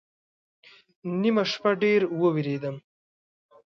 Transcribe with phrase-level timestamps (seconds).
[1.21, 2.75] نیمه شپه ډېر ووېرېدم